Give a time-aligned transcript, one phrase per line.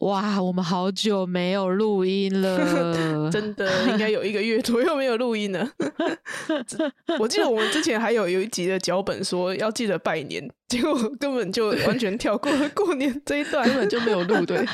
[0.00, 5.70] 哇，我们好久没有录音了， 真的应该有一个月左右没有录音了。
[7.18, 14.44] 我记得我们之前还有有一集的脚本说要记得拜年，结果根本就完全跳过了过年这一段，根本就没有录。
[14.44, 14.66] 对，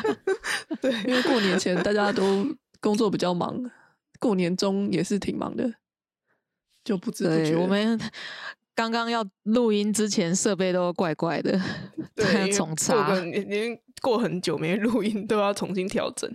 [0.80, 2.46] 对，因为过年前大家都
[2.80, 3.70] 工作比较忙，
[4.18, 5.70] 过年中也是挺忙的，
[6.82, 8.00] 就不知不觉我们。
[8.72, 11.60] 刚刚要录音之前，设备都怪怪的，
[12.16, 13.14] 对，重插。
[14.00, 16.30] 过很久没录音，都要重新调整，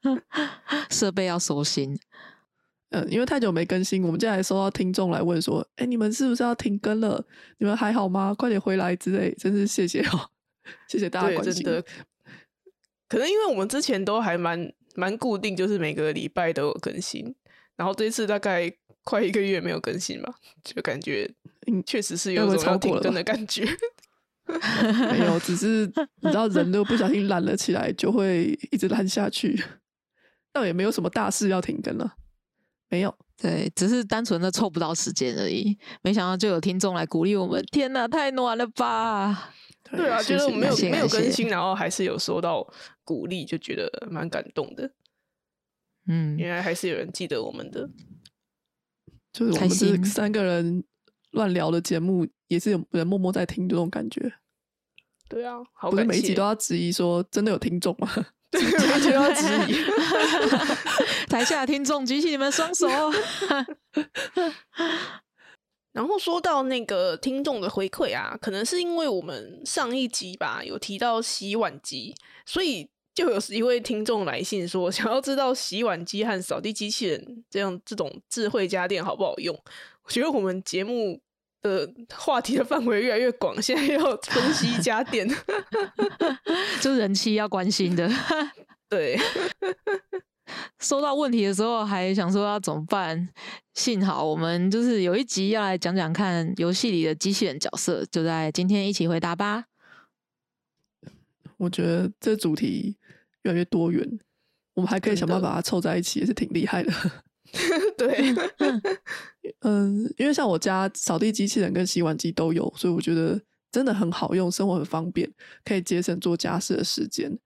[0.90, 1.98] 设备要收心。
[2.90, 7.24] 嗯，因为太久没更新，我们现在收到听众来问说：“哎，你们是不是要停更了？
[7.58, 8.32] 你们还好吗？
[8.38, 10.30] 快点回来之类。”真是谢谢哦，
[10.86, 11.64] 谢谢大家关心。
[13.08, 17.34] 可能因为我们之前都还蛮蛮固定，就是每个礼拜都有更新，
[17.74, 21.28] 然后这次大概快一个月没有更新吧，就感觉。
[21.66, 23.66] 嗯，确实是有种要停更的感觉。
[25.10, 25.86] 没有，只是
[26.20, 29.62] 你知道，人都不小心懒了起来，就会一直懒下去。
[30.52, 32.14] 倒也没有什么大事要停更了，
[32.88, 33.14] 没有。
[33.36, 35.76] 对，只是单纯的凑不到时间而已。
[36.02, 39.50] 没想到就有听众来鼓励我们，天哪，太暖了吧！
[39.90, 42.64] 对啊，觉得我们没有没有更新，然后还是有收到
[43.02, 44.92] 鼓励，就觉得蛮感动的。
[46.06, 47.88] 嗯，原来还是有人记得我们的，
[49.32, 50.84] 就是我们这三个人。
[51.34, 54.32] 乱聊的节目也是有人默默在听这种感觉，
[55.28, 55.58] 对啊，
[55.90, 58.08] 不是每一集都要质疑说真的有听众吗？
[58.50, 59.74] 对，每集都要质疑。
[61.28, 62.86] 台下听众举起你们双手。
[65.92, 72.14] 然后说到那个听众的回馈啊，可能是因为我们上一集吧有提到洗碗机，
[72.46, 79.56] 所以就有一位听众来信说，想要知道洗碗机和扫地机器人这样这种智慧家电好不好用。
[80.04, 81.20] 我觉得我们节目
[81.64, 85.26] 的话题的范围越来越广， 现在要分析家电，
[86.80, 88.08] 就是人气要关心的。
[88.88, 89.18] 对，
[90.78, 93.28] 收到问题的时候还想说要怎么办，
[93.72, 99.64] 幸好我们就是有一集要来讲讲看游戏里的机器人角色，就在今天一起回答吧。
[101.56, 102.98] 我觉得这主题
[103.42, 104.20] 越来越多元，
[104.74, 106.92] 我们还可以想办法把它凑在一起，也是挺厉害的。
[107.98, 108.34] 对，
[109.60, 113.40] 嗯，因为像我家扫地机器人跟洗碗机都有，所以我觉得
[113.70, 115.30] 真的很好用，生活很方便，
[115.64, 117.38] 可以节省做家事的时间。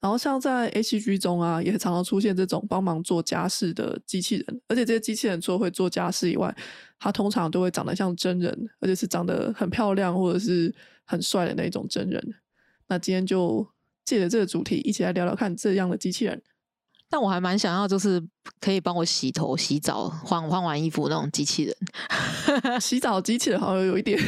[0.00, 6.54] 然后像在 H G 中啊，也常常出现这种帮忙做家事的机器人，而且这些机器人除了会做家事以外，
[6.98, 10.74] 它通常都会长得像真人，而且是长得很漂亮或者是
[11.06, 12.22] 很帅的那种真人。
[12.86, 13.66] 那今天就
[14.04, 16.42] 借着这个主题，一起来聊聊看这样的机器人。
[17.14, 18.20] 但我还蛮想要，就是
[18.60, 21.76] 可以帮我洗头、洗澡、换换完衣服那种机器人。
[22.82, 24.18] 洗澡机器人好像有一点，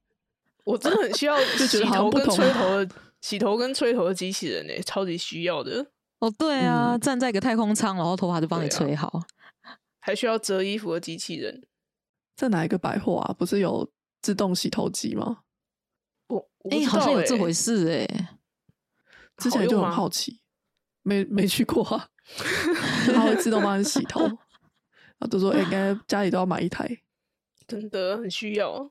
[0.64, 5.86] 我真的很需要 洗头跟吹头的洗头跟吹头的机器人呢，超级需要的。
[6.18, 9.22] 哦，对啊，站在一个太空舱，然后头发就帮你吹好。
[9.98, 11.64] 还需要折衣服的机器人，
[12.36, 13.34] 在哪一个百货啊？
[13.38, 15.38] 不是有自动洗头机吗？
[16.28, 18.28] 我哎，好像有这回事哎。
[19.38, 20.38] 之前就很好奇，
[21.00, 22.10] 没没去过啊。
[23.14, 24.24] 它会自动帮你洗头，
[25.18, 26.88] 啊，都说哎，应该家里都要买一台，
[27.66, 28.90] 真的很需要。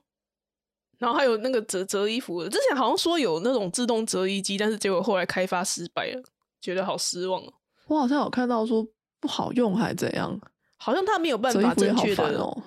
[0.98, 6.22] 然后还有那个折折衣服的，之前好像说有那种自动折衣机，但是结果后来开发失败了，
[6.60, 7.52] 觉得好失望哦。
[7.88, 8.86] 我好像有看到说
[9.20, 10.40] 不好用还怎样，
[10.78, 12.62] 好像他没有办法正确的哦，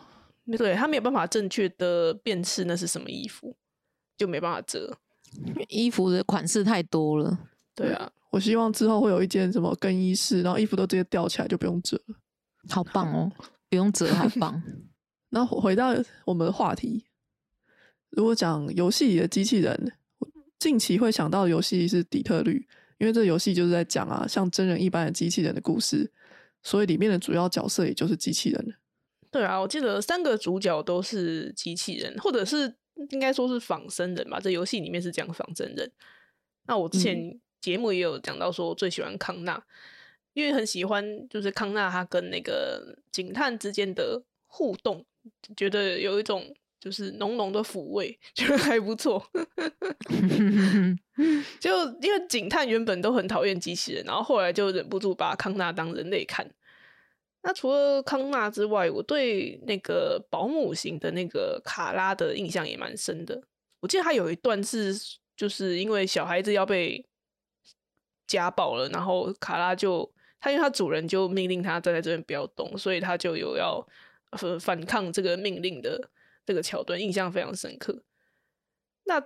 [0.58, 3.58] 对他没有办法正确的辨识那是什么衣服，
[4.16, 4.96] 就没办法折。
[5.68, 7.38] 衣服的款式太多了，
[7.80, 8.12] 对啊。
[8.32, 12.16] 我希望之后会有一间什么更衣室，然后衣服都直接吊起来，就不用折了。
[12.70, 13.32] 好棒哦，
[13.70, 14.62] 不用折，好 棒。
[15.30, 15.96] 那回到
[16.26, 17.06] 我们的话题，
[18.12, 19.94] 如果讲游戏里的机器人，
[20.60, 22.68] 近期会想到的游戏是《底特律》，
[23.00, 26.12] 因为这游戏就是在讲啊，像真人一般的机器人的故事，
[26.62, 28.76] 所以里面的主要角色也就是机器人。
[29.32, 32.76] 对啊，我记得三个主角都是机器人，或者是
[33.10, 34.40] 应该说是仿生人吧。
[34.40, 35.92] 这游戏里面是讲仿真人。
[36.68, 37.40] 那我之前。
[37.62, 39.62] 节目也有讲到说，最喜欢康纳，
[40.34, 45.06] 因为很喜欢就是康纳他跟那个警探之间的互动，
[45.56, 49.24] 觉得有一种就是浓浓的抚慰，觉得还不错。
[51.60, 51.70] 就
[52.02, 56.50] 因为警探原本都很讨厌机器人，然后后来就忍不住把康纳当人类看。
[57.42, 63.42] 那除了康纳之外，我对那个保姆型的那个卡拉的印象也蛮深的。
[63.80, 64.94] 我记得他有一段是，
[65.38, 67.06] 就是因为小孩子要被
[68.30, 70.10] 家暴了，然后卡拉就
[70.40, 73.86] 他因为他主人就命令他站在这边不要动，所以他就有要
[74.38, 76.10] 反反抗这个命令的
[76.46, 78.04] 这个桥段，印象非常深刻。
[79.06, 79.20] 那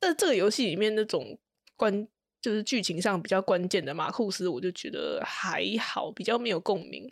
[0.00, 1.38] 在这个游戏里面，那种
[1.76, 2.08] 关
[2.40, 7.08] 就是剧情上比较关键的马库斯，我就觉得还好，比较没有共鸣。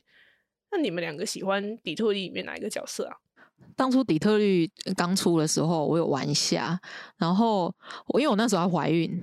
[0.70, 3.16] 那你们两个喜欢底特律里面哪一个角色啊？
[3.74, 6.80] 当初底特律刚出的时候，我有玩一下，
[7.18, 7.74] 然后
[8.06, 9.22] 我因为我那时候还怀孕，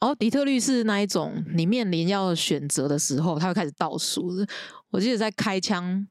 [0.00, 4.30] 然后底特律是那一种，你面临要选择的时候，他会开始倒数。
[4.90, 6.06] 我记得在开枪，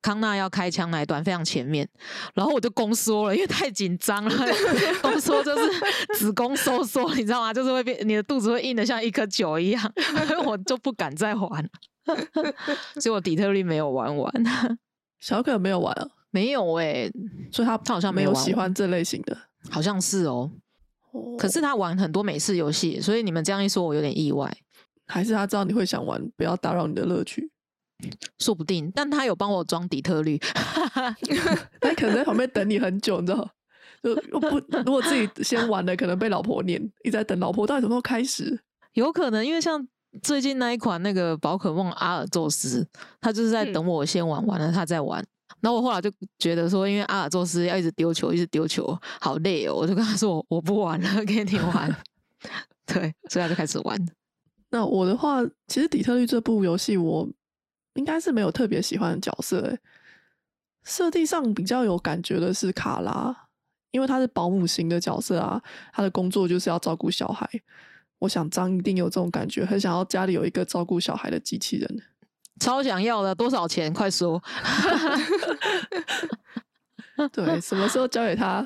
[0.00, 1.88] 康纳要开枪那一段非常前面，
[2.34, 4.46] 然后我就宫缩了，因为太紧张了，
[5.02, 5.80] 宫缩就是
[6.18, 7.52] 子宫收缩，你知道吗？
[7.54, 9.92] 就是会变，你的肚子会硬的像一颗球一样，
[10.44, 11.70] 我就不敢再玩。
[13.00, 14.32] 所以我底特律没有玩完，
[15.20, 17.10] 小可没有玩啊，没有哎，
[17.50, 19.36] 所以他他好像没有喜欢这类型的。
[19.70, 20.50] 好像是哦。
[21.38, 24.50] 可是他玩很多美式游戏，所以你们这样一说，我有点意外。
[25.06, 27.50] 还是他知道你会想玩，不要打扰你的乐趣。
[28.38, 30.36] 说不定，但他有帮我装底特律，
[31.80, 33.48] 他可能在旁边等你很久，你知道？
[34.02, 38.60] 就不如果自己先玩的，可能被老婆念，一直在等老婆到底什么时候开始。
[38.94, 39.86] 有可能，因为像
[40.22, 42.84] 最近那一款那个宝可梦阿尔宙斯，
[43.20, 45.24] 他就是在嗯等我先玩完了，他再玩。
[45.62, 48.84] 然后我后来就觉得说，因为阿尔宙斯要一直丢球，一直丢球，
[49.20, 51.96] 好累哦，我就跟他说我不玩了，给你玩。
[52.84, 53.96] 对，所以他就开始玩。
[54.70, 57.28] 那我的话，其实底特律这部游戏我
[57.94, 59.78] 应该是没有特别喜欢的角色、欸，
[60.82, 63.34] 设定上比较有感觉的是卡拉，
[63.92, 65.62] 因为他是保姆型的角色啊，
[65.92, 67.48] 他的工作就是要照顾小孩。
[68.18, 72.02] 我想张一定有这种感觉，很想要家里有一个照顾小孩的机器人。
[72.62, 73.92] 超想要的，多少钱？
[73.92, 74.40] 快说！
[77.32, 78.64] 对，什么时候交给他，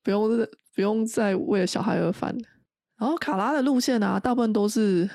[0.00, 0.28] 不用
[0.76, 2.32] 不用再为了小孩而烦。
[2.96, 5.10] 然后卡拉的路线啊，大部分都是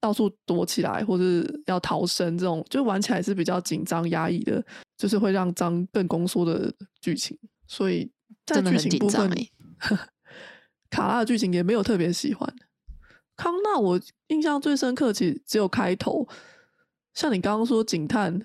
[0.00, 4.60] 到处躲起来，或是要逃生这种，就玩起来是比较紧张压抑的，
[4.96, 7.38] 就是会让张更宫缩的剧情。
[7.68, 8.10] 所以
[8.44, 9.52] 在剧情部分，欸
[10.90, 12.52] 卡拉的剧情也没有特别喜欢。
[13.36, 16.26] 康纳我印象最深刻，其实只有开头。
[17.18, 18.40] 像你刚刚说警探，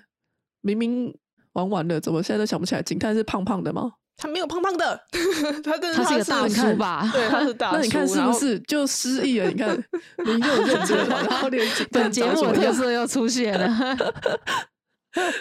[0.60, 1.16] 明明
[1.52, 2.82] 玩完了，怎么现在都想不起来？
[2.82, 3.92] 警探是胖胖的吗？
[4.16, 5.00] 他没有胖胖的，
[5.62, 7.08] 他跟他是一个大叔吧？
[7.12, 7.76] 对，他是大叔。
[7.78, 9.46] 那你看是不是就失忆了？
[9.48, 9.76] 你看，
[10.26, 13.96] 你就有认真嘛，然后连警本节目的特色又出现了。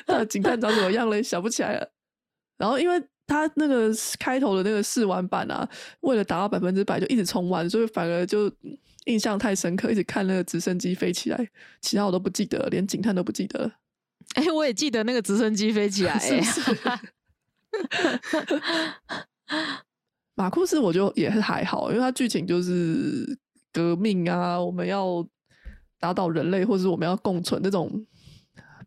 [0.06, 1.24] 那警探长什么样嘞？
[1.24, 1.89] 想不起来了。
[2.59, 3.89] 然后因为他那个
[4.19, 5.68] 开头的那个试玩版啊，
[6.01, 8.47] 为了达到百分之百，就一直重玩，所以反而就
[9.05, 11.50] 印象太深刻，一直看那个直升机飞起来，
[11.81, 13.71] 其他我都不记得了，连警探都不记得了。
[14.35, 16.61] 哎、我也记得那个直升机飞起来、 是不是？
[20.35, 23.38] 马库斯我就也是还好，因为他剧情就是
[23.71, 25.27] 革命啊，我们要
[26.00, 28.05] 打倒人类，或者是我们要共存那种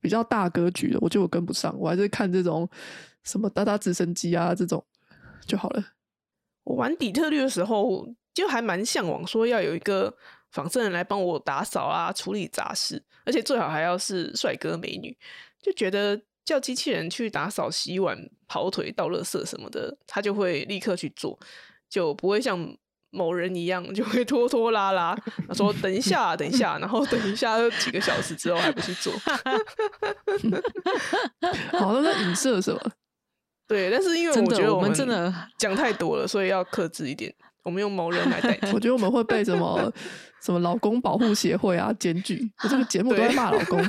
[0.00, 2.68] 比较大格局的，我觉得我跟不上，我还是看这种
[3.22, 4.84] 什么打打直升机啊这种
[5.46, 5.84] 就好了。
[6.64, 10.14] 我玩底特律的时候，就还蛮向往说要有一个
[10.50, 15.16] 仿生人来帮我打扫啊、处理杂事，而且最好还要是帅哥美女，
[15.62, 21.38] 就觉得叫机器人去打扫、洗碗、跑腿、倒垃圾什么的，他就会立刻去做，
[21.88, 22.76] 就不会像
[23.08, 25.16] 某人一样就会拖拖拉拉，
[25.48, 29.10] 他说等一下，等一下，然后等一下又几个小时之后还不去做。
[31.72, 32.80] 好像在影射什么？
[33.66, 37.34] 对，但是因为，我觉得我们我真的讲太多了，所以要克制一点。
[37.66, 38.68] 我们用某人来代替。
[38.72, 39.92] 我觉得我们会被什么
[40.40, 43.84] 什么老公保护协会啊检举，我这个节目都在骂老公。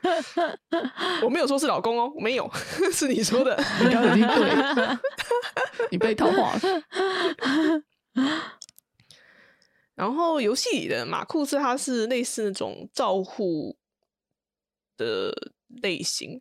[1.22, 2.50] 我没有说是老公哦，我没有，
[2.90, 3.54] 是你说的。
[3.80, 4.98] 你刚刚已经对，
[5.90, 6.60] 你被套话了。
[9.94, 13.76] 然后游戏里的马库斯他是类似那种照护
[14.96, 15.52] 的
[15.82, 16.40] 类型，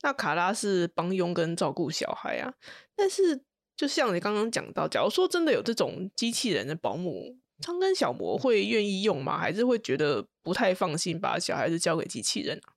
[0.00, 2.54] 那卡拉是帮佣跟照顾小孩啊。
[2.96, 3.42] 但是
[3.78, 9.38] 就像你刚刚讲到，假如说真的有这种机器人的保姆，昌跟小魔会愿意用吗？
[9.38, 12.74] 还是会觉得不太放心把小孩子交给机器人啊？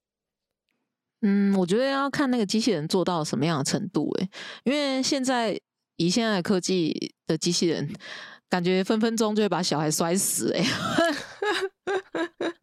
[1.23, 4.29] 嗯，我觉得要看那个机器人做到什么样的程度诶，
[4.63, 5.59] 因为现在
[5.97, 7.91] 以现在的科技的机器人，
[8.47, 10.63] 感觉分分钟就会把小孩摔死诶。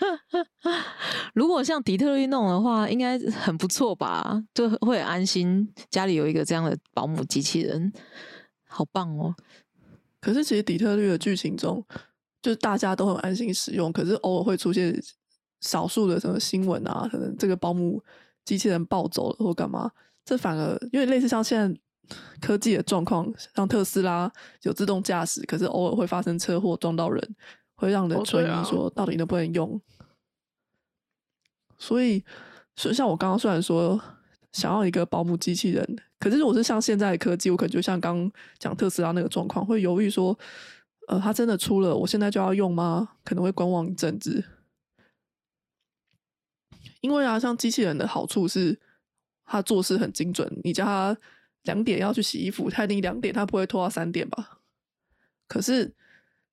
[1.34, 4.42] 如果像底特律弄的话，应该很不错吧？
[4.54, 7.92] 就会安心，家里有一个这样的保姆机器人，
[8.68, 9.34] 好棒哦！
[10.20, 11.84] 可是其实底特律的剧情中，
[12.42, 15.00] 就是大家都很安心使用，可是偶尔会出现
[15.60, 18.02] 少数的什么新闻啊，可能这个保姆
[18.44, 19.90] 机器人暴走了或干嘛，
[20.24, 21.80] 这反而因为类似像现在
[22.40, 24.30] 科技的状况，像特斯拉
[24.62, 27.36] 有自动驾驶，可是偶尔会发生车祸撞到人，
[27.76, 29.80] 会让人哦存疑对啊说到底能不能用。
[31.78, 32.24] 所以，
[32.74, 34.00] 所以像我刚刚虽然说
[34.52, 35.86] 想要一个保姆机器人，
[36.18, 40.38] 可是如果是像现在的科技，我可能就像刚讲特斯拉那个状况，会犹豫说，
[41.08, 43.16] 呃，它真的出了，我现在就要用吗？
[43.22, 44.42] 可能会观望一阵子。
[47.02, 48.80] 因为啊，像机器人的好处是，
[49.44, 50.50] 它做事很精准。
[50.64, 51.16] 你叫它
[51.64, 54.60] 两点要去洗衣服，它一定两点，它不会拖到三点吧？
[55.46, 55.94] 可是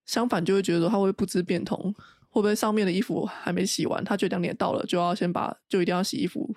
[0.06, 1.94] 相反，就会觉得说它会不知变通，
[2.30, 6.56] 会不会上面的衣服还没洗完，他觉得两点到了，就要先把就一定要洗衣服，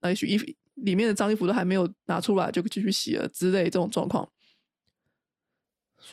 [0.00, 4.28] 那也许衣服里面的脏衣服都还没有拿出来，就继续洗了之类这种状况。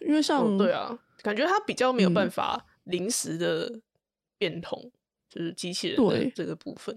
[0.02, 3.82] 因为像、哦对啊，感觉他比较没有办嗯法临时的
[4.38, 4.92] 变通，
[5.28, 6.96] 就是机器人这个部分。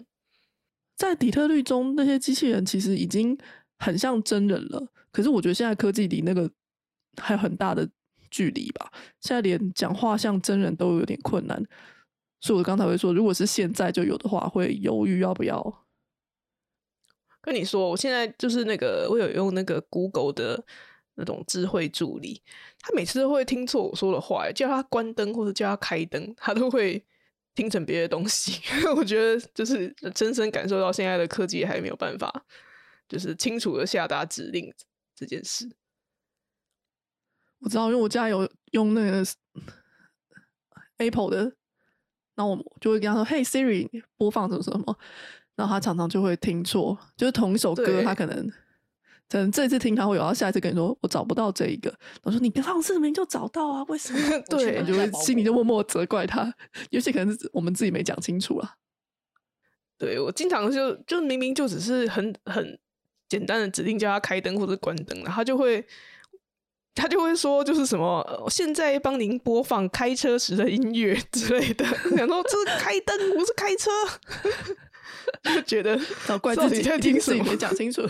[0.95, 3.37] 在底特律中，那些机器人其实已经
[3.79, 4.87] 很像真人了。
[5.11, 6.49] 可是我觉得现在科技离那个
[7.17, 7.89] 还有很大的
[8.35, 8.91] 距离吧。
[9.21, 11.63] 现在连讲话像真人都有点困难，
[12.41, 15.87] 所以我刚才会说，如果是现在就有的话，会犹豫要不要。
[17.41, 20.65] 跟你说，我现在就是那个，我有用那个 Google 的
[21.15, 22.43] 那种智慧助理，
[22.81, 27.05] 他每次都会听错我说的话，叫他关灯或者叫他开灯，他都会
[27.55, 28.61] 听成别的东西。
[28.97, 32.45] 我觉得就是深深感受到现在的科技还没有办法，
[33.09, 34.75] 就是清楚的下达指令
[35.15, 35.71] 这件事。
[37.65, 39.25] 我知道，因为我家有用那个
[40.99, 41.45] Apple 的，
[42.35, 44.99] 然后我就会跟他说：“嘿 Siri，播放什么什么。”
[45.57, 48.53] 然后他常常就会听错，就是同一首歌，对他可能
[49.29, 51.93] 可能这次听他会有，然后下一次跟你说我找不到这一个，
[52.23, 54.19] 我说你上次明明就找到啊，为什么？
[54.51, 56.53] 对我就会心里就默默责怪他，
[56.91, 58.75] 尤其可能是我们自己没讲清楚啊。
[59.97, 62.79] 对我经常就就明明就只是很很
[63.29, 65.87] 简单的指定叫他开灯或者关灯，然后他就会
[66.95, 71.85] 他就会说就是什么呃现在帮您播放开车时的音乐 之类的，
[72.17, 73.91] 然后这是开灯，不是开车，
[75.55, 78.03] 就觉得找怪自己，在听什一定自己没么讲清楚。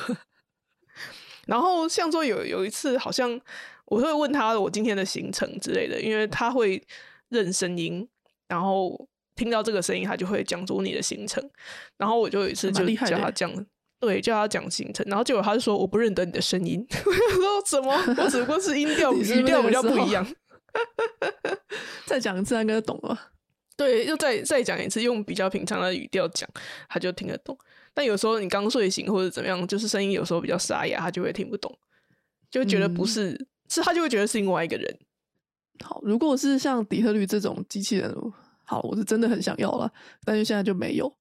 [1.47, 3.41] 然后像说有有一次，好像
[3.87, 6.83] 我会问他我今天的行程之类的，因为他会
[7.29, 8.07] 认声音，
[8.49, 11.51] 然后听到这个声音，他就会讲出你的行程。
[11.99, 13.51] 然后我就有一次就叫他讲，
[14.05, 17.93] 对，叫他讲行程，然后结果他就说我不认得你的声音， 我就说怎么？
[18.19, 20.27] 我只不过是音调 语调比较不一样。
[22.07, 23.19] 再讲一次，他应该懂了。
[23.77, 26.49] 对，又再再讲一次，用比较平常的语调讲，
[26.89, 27.57] 他就听得懂。
[27.93, 31.73] 但有时候你刚睡醒或者怎么样，就是声音有时候比较沙哑，他就会听不懂，
[32.51, 34.99] 就会觉得不嗯是，是他就会觉得是另外一个人。
[35.85, 38.13] 好，如果是像底特律这种机器人，
[38.65, 39.93] 好，我是真的很想要了，
[40.25, 41.13] 但是现在就没有。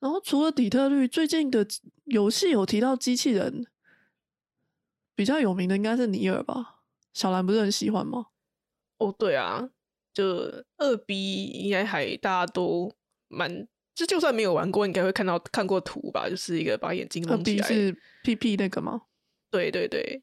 [0.00, 1.66] 然后除了底特律，最近的
[2.04, 3.66] 游戏有提到机器人，
[5.14, 6.76] 比较有名的应该是尼尔吧？
[7.12, 8.26] 小兰不是很喜欢吗？
[8.98, 9.68] 哦，对啊，
[10.14, 10.24] 就
[10.76, 12.92] 二 B 应该还大家都
[13.28, 17.66] 蛮，就就算没有玩过，应该会看到看过图吧，就是一个把眼睛二蒙起来。
[17.66, 19.02] 是 PP 那个吗？
[19.50, 20.22] 对 对对，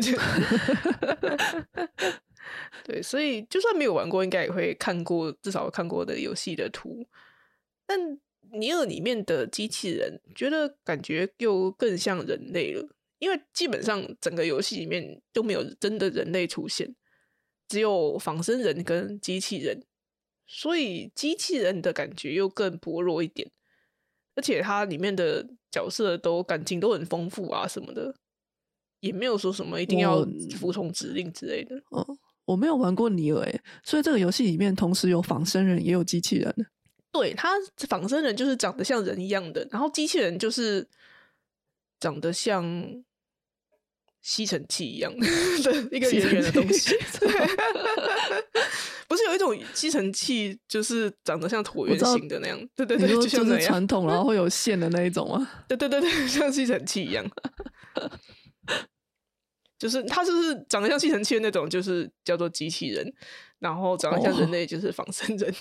[0.00, 0.18] 就
[2.84, 7.06] 对，所以就算没有玩过，应该也会看过，至少看过的游戏的图。
[7.86, 8.18] 但
[8.54, 16.94] 尼尔里面的机器人，觉得感觉又更像人类了，因为基本上整个游戏里面都没有真的人类出现，
[17.68, 19.84] 只有仿生人跟机器人，
[20.46, 23.50] 所以机器人的感觉又更薄弱一点。
[24.36, 28.14] 而且它里面的角色都感情都很丰富啊，什么的，
[28.98, 31.76] 也没有说什么一定要服从指令之类的。
[31.90, 32.04] 哦，
[32.44, 36.52] 我没有玩过尼尔诶，所以这个游戏里面同时有仿生人也有机器人。
[37.14, 37.54] 对，他
[37.88, 40.84] 仿生人就是长得像人一样的，然后机器人就是
[42.00, 42.64] 长得像
[44.20, 45.26] 吸尘器一样的
[45.92, 46.94] 一个圆圆的东西。
[49.06, 52.58] 不是有一种吸尘器，就是长得像椭圆形的那样？
[52.74, 53.22] 对对对，就。
[53.44, 55.48] 是传统，然后会有线的那一种吗？
[55.68, 57.24] 对对对对，像吸尘器一样。
[59.78, 63.12] 就是它就是长得像吸尘器的那种，就是叫做机器人，
[63.60, 65.54] 然后长得像人哦类就是仿生人。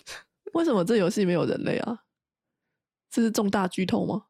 [0.54, 2.06] 为什么这游戏没有人类啊？
[3.12, 4.26] 这是重大剧透吗？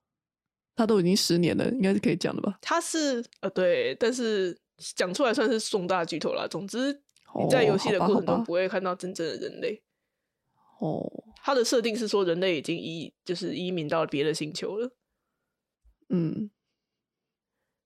[0.75, 2.57] 它都已经十年了，应该是可以讲的吧？
[2.59, 4.59] 它是呃对，但是
[4.95, 6.47] 讲出来算是重大剧透啦。
[6.49, 6.91] 总之
[7.39, 9.83] 你在哦游戏的过程中不会看到真正的人类。
[10.79, 11.07] 哦，
[11.43, 14.91] 它的设定是说人类已经移就是移民到别的星球了。
[16.09, 16.49] 嗯，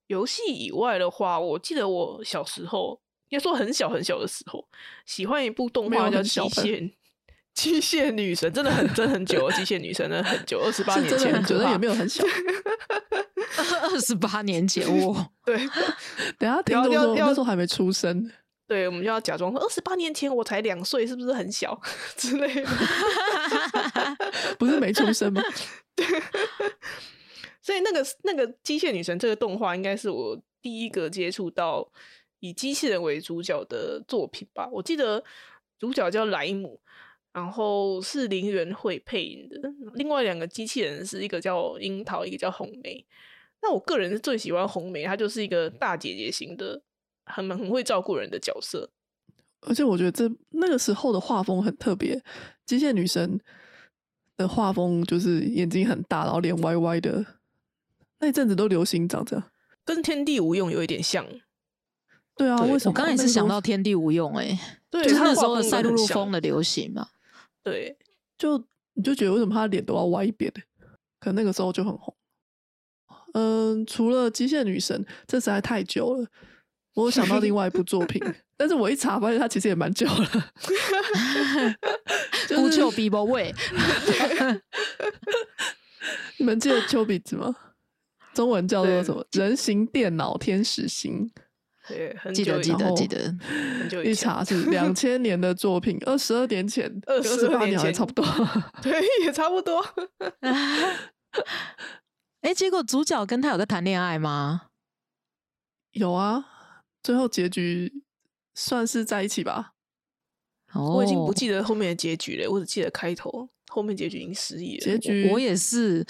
[0.07, 4.67] 游戏以外的话，我记得我小时候，应该说很小很小的时候，
[5.05, 6.63] 喜欢一部动画叫《很小吧
[7.57, 12.23] 机械女神》，真的很真的很久了，《机械女神》真的很 久，二十八年前真的很久，但也没有很小。
[13.81, 15.57] 二十八年前，我对
[16.37, 18.31] 等下听众说，那时候还没出生。
[18.67, 21.81] 对，我们就要假装说二十八年前我才两岁，是不是很小
[22.15, 22.69] 之类的？
[24.59, 25.41] 不是没出生吗？
[27.59, 31.91] 所以那个那个机械女神这个动画，应该是我第一个接触到
[32.39, 34.69] 以机器人为主角的作品吧。
[34.71, 35.23] 我记得
[35.79, 36.79] 主角叫莱姆，
[37.37, 39.61] 然后是林元惠配音的。
[39.93, 43.05] 另外两个机器人是一个叫樱桃，一个叫红梅。
[43.61, 46.81] 那我个人是最喜欢红梅，她就是一个大姐姐型的，
[47.25, 48.89] 很很会照顾人的角色。
[49.61, 52.19] 而且我觉得这那个时候的画风很特别，
[52.65, 53.39] 机械女神
[54.35, 57.23] 的画风就是眼睛很大，然后脸歪歪的，
[58.19, 59.51] 那一阵子都流行长这样。
[59.85, 61.23] 跟天地无用有一点像，
[62.35, 62.91] 对啊，对为什么？
[62.91, 64.57] 我刚刚也是想到天地无用、欸，
[64.89, 67.09] 对，就是它那时候的赛璐璐风的流行嘛。
[67.69, 67.97] 对，
[68.37, 68.57] 就
[68.93, 70.61] 你就觉得为什么他的脸都要歪一边的？
[71.19, 72.15] 可能那个时候就很红。
[73.33, 76.27] 嗯，除了机械女神，这实在太久了。
[76.93, 78.21] 我有想到另外一部作品，
[78.57, 80.51] 但是我一查发现它其实也蛮久了。
[82.47, 83.53] 就是丘比伯位，
[86.37, 87.53] 你们记得丘比子吗？
[88.33, 89.27] 中文叫做什么？
[89.33, 91.29] 人形电脑天使星。
[91.87, 93.33] 对，很记得记久以后得记得。
[94.03, 98.25] 一查是两千年的作品， 二十二年前，二十22八年前差不多。
[98.83, 99.81] 对，也差不多。
[102.41, 104.67] 哎、结果主角跟他有在谈恋爱吗？
[105.91, 106.45] 有啊，
[107.01, 108.03] 最后结局
[108.53, 109.73] 算是在一起吧。
[110.73, 114.85] 哦，我已经不记得后面的结局了，我只记得开头，后面结局已经失忆了。
[114.85, 116.05] 结局我也是，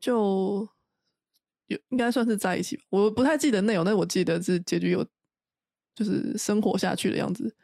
[0.00, 0.68] 就
[1.66, 2.82] 有应该算是在一起吧。
[2.90, 5.04] 我不太记得内容，但我记得是结局有
[5.94, 7.54] 就是生活下去的样子。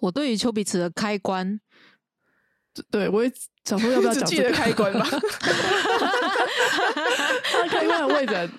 [0.00, 1.60] 我对于丘比茨的开关，
[2.90, 3.30] 对我也
[3.64, 5.06] 想说要不要只记得讲这个开关吧。
[7.42, 8.50] 他开关的位置很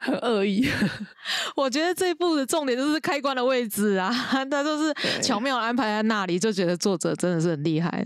[0.00, 0.68] 很恶意。
[1.56, 4.10] 我觉得这一部的重点就是开关的位置啊，
[4.50, 8.04] 他就是巧妙安排在那里，就觉得作者真的是很厉害。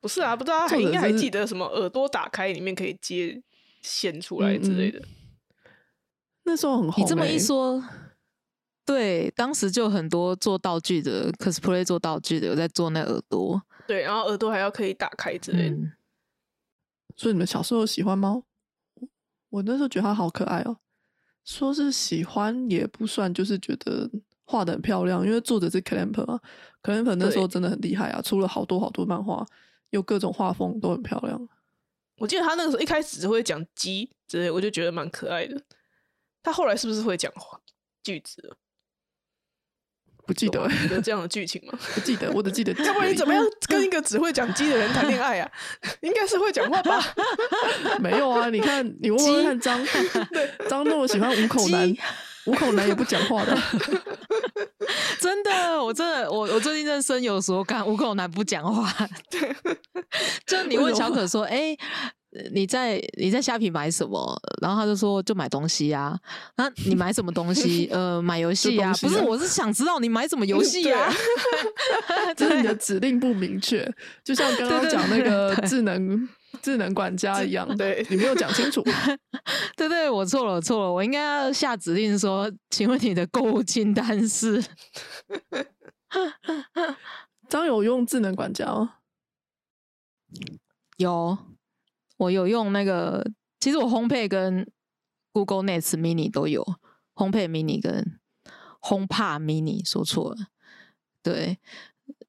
[0.00, 3.42] 不是啊，不知道他还应该还记得什么耳朵打开里面可以接
[3.82, 5.02] 线出来之类的。
[6.48, 7.84] 那时候很红、你这么一欸，说，
[8.86, 15.76] 对，当时就很多做道具的 cosplay 做道具的有在做那耳朵，对，然后耳朵还要可以打开之类的。
[15.76, 15.92] 嗯，
[17.14, 18.42] 所以你们小时候喜欢猫？
[19.50, 20.78] 我那时候觉得它好可爱哦。
[21.44, 24.10] 说是喜欢也不算，就是觉得
[24.44, 26.40] 画的很漂亮，因为作者是 Clamp 嘛
[26.82, 29.46] ，Clamp 那时候真的很厉害啊，出了好多好多漫画，
[29.90, 31.48] 有各种画风都很漂亮。
[32.16, 35.62] 我记得他那个时候一开始只会讲鸡之类，我就觉得蛮可爱的。
[36.48, 37.60] 他后来是不是会讲话
[38.02, 38.56] 句子？
[40.26, 41.78] 不记得有 这样的剧情吗？
[41.94, 42.72] 不记得，我只记得。
[42.84, 45.50] 要不然你怎么样跟一个只会讲鸡的人谈恋爱啊？
[46.00, 47.02] 应该是会讲话吧？
[48.00, 48.48] 没有啊？
[48.48, 49.86] 你看，你问问看张，
[50.70, 52.00] 张那么喜欢五口男鸡，
[52.46, 53.54] 五口男也不讲话的。
[55.20, 58.90] 真的，我真的，我我最近真的深有所感，五口男不讲话，
[60.46, 61.76] 就你问小可说，哎、
[62.52, 64.40] 你在你在虾皮买什么？
[64.62, 66.18] 然后他就说就买东西啊。
[66.56, 67.88] 那你买什么东西？
[67.92, 68.90] 呃，买游戏啊。
[68.90, 71.12] 啊不是，我是想知道你买什么游戏啊。
[72.36, 73.90] 就是你的指令不明确，
[74.24, 76.28] 就像刚刚讲那对个智能
[76.62, 78.82] 智能管家一样，对你没有讲清楚。
[79.76, 84.62] 对对，我错了，我错了，我应该要下指令说，请问你的购物清单是？
[87.48, 88.94] 张有用智能管家吗？
[90.98, 91.38] 有，
[92.18, 93.26] 我有用那个，
[93.58, 94.70] 其实我 HomePay 跟
[95.32, 96.62] Google Nest Mini 都有
[97.14, 98.18] ，HomePay Mini 跟
[98.82, 100.36] HomePod Mini 说错了，
[101.22, 101.58] 对。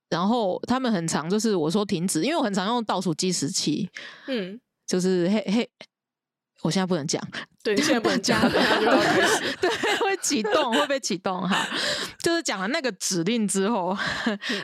[0.10, 3.88] 然后他们很常就是我说停止，因为我很常用倒数计时器，
[4.26, 5.70] 嗯，就是嘿嘿，
[6.64, 7.22] 我现在不能讲，
[7.62, 9.44] 对，你现在不能讲，大等下就要开始。
[9.62, 11.64] 对，会启动，会被启动哈。
[12.24, 13.96] 就是讲了那个指令之后，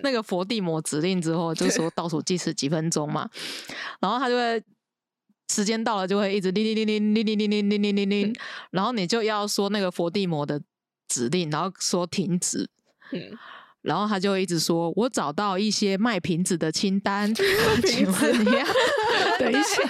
[0.02, 3.30] 那个佛地魔指令之后，就说倒数计时几分钟嘛，
[4.02, 4.60] 然后他就会
[5.50, 8.36] 时间到了就会一直铃铃铃铃铃铃铃铃铃铃铃铃，
[8.72, 10.62] 然后你就要说那个佛地魔的
[11.08, 12.70] 指令，然后说停止。
[13.12, 13.38] 嗯，
[13.86, 17.32] 然后他就一直说：“我找到一些卖瓶子的清单，
[17.86, 18.66] 请问你要？
[19.38, 19.82] ”等一下，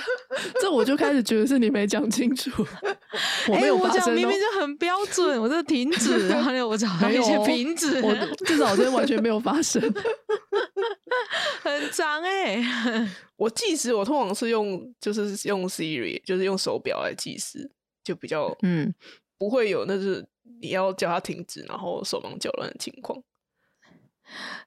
[0.60, 2.51] 这我就开始觉得是你没讲清楚，
[3.47, 4.38] 我哎、没有我发生哦讲明明。
[4.39, 8.13] 就很标准，我这停止，然后呢，我找到一些瓶子，我
[8.45, 9.81] 至少我这完全没有发生。
[11.62, 12.62] 很长哎、
[13.38, 17.69] 我计时我通常是用就是用 Siri，就是用手表来计时，
[18.03, 18.93] 就比较嗯，
[19.38, 20.25] 不会有那是
[20.62, 23.17] 你要叫它停止，然后手忙脚乱的情况。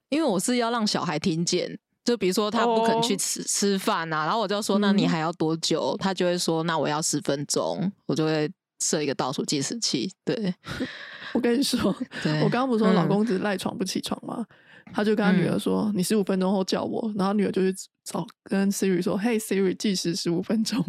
[0.09, 5.95] 因为我是要让小孩听见，就比如说他不肯去哦吃、吃饭啊，然后我就说那你嗯还要多久？
[5.99, 8.49] 他就会说那我要十分钟，我就会
[8.83, 10.11] 设一个倒数计时器。
[10.25, 10.53] 对，
[11.33, 11.79] 我跟你说，
[12.43, 14.45] 我刚刚不是说老嗯公只赖床不起床吗？
[14.91, 20.83] 他就跟他女儿说：“你十五分钟后叫我。”然后女儿就去找跟 Siri 说：“嘿，Siri，计时十五分钟。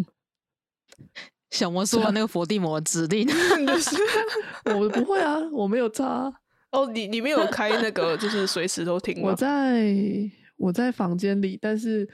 [1.50, 3.26] 小魔术那个伏地魔指令，
[3.66, 3.96] 就是”
[4.74, 6.32] 我不会啊，我没有插啊。
[6.72, 9.30] 哦，你你没有开那个就是随时都听吗？
[9.30, 9.94] 我在
[10.56, 12.08] 我在房间里，但是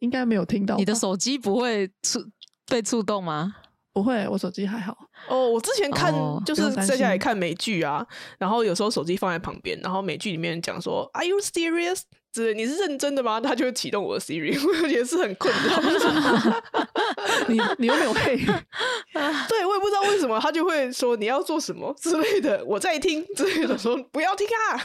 [0.00, 0.76] 应该没有听到。
[0.76, 2.20] 你的手机不会触
[2.66, 3.56] 被触动吗？
[3.92, 4.96] 不会，我手机还好。
[5.28, 8.04] 哦，我之前看哦就是在家里看美剧啊，
[8.38, 13.40] 然后有时候手机放在旁边，然后美剧里面讲说 “Are you serious？” 之类，你是认真的吗？
[13.40, 15.80] 他就会启动我的 Siri， 我也是很困扰。
[17.48, 18.36] 你你又没有配，
[19.48, 24.80] 对我也不知道为什么，他就会说你要做什么之类的，我在听之类的，说不要听啊，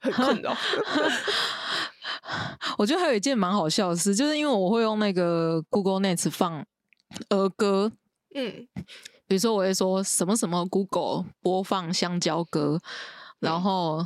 [0.00, 0.54] 很困扰。
[2.76, 6.64] 我觉得还有一件蛮好笑的事，就是因为我会用那个 Google Nets 放
[7.30, 7.90] 儿歌，
[8.34, 8.66] 嗯，
[9.26, 12.80] 比如说我会说什么什么 Google 播放香蕉歌，
[13.44, 14.04] 然后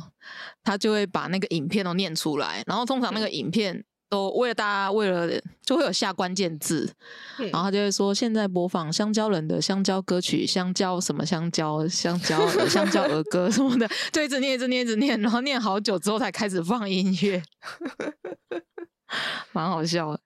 [0.63, 6.91] 他就会把那个影片都念出来，然后通常那个影片都为了大家为了就会有下关键字，
[7.37, 17.41] 嗯然后他就会说现在播放香蕉人的香蕉歌曲，香蕉什么香蕉香蕉呃香蕉儿歌什么的，就一直念一直念一直念，然后念好久之后才开始放音乐，
[19.53, 20.19] 蛮好笑的。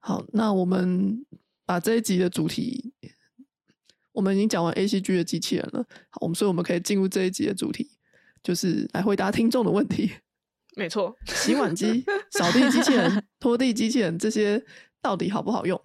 [0.00, 1.24] 好，那我们
[1.66, 2.94] 把这一集的主题，
[4.12, 5.84] 我们已经讲完 A C G 的机器人了。
[6.08, 7.90] 好，我们所以我们可以进入这一集的主题，
[8.48, 10.10] 就是来回答听众的问题：
[10.74, 14.64] 没错，洗碗机、扫地机器人、 拖地机器人这些
[15.02, 15.78] 到底好不好用？